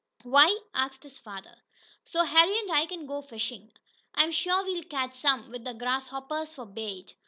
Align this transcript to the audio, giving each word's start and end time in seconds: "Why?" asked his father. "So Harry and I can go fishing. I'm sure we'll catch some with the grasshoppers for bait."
"Why?" 0.23 0.59
asked 0.73 1.03
his 1.03 1.19
father. 1.19 1.53
"So 2.05 2.23
Harry 2.23 2.57
and 2.57 2.71
I 2.71 2.87
can 2.87 3.05
go 3.05 3.21
fishing. 3.21 3.71
I'm 4.15 4.31
sure 4.31 4.63
we'll 4.63 4.81
catch 4.85 5.13
some 5.13 5.51
with 5.51 5.63
the 5.63 5.75
grasshoppers 5.75 6.53
for 6.55 6.65
bait." 6.65 7.13